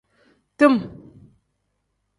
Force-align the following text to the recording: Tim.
Tim. 0.57 0.75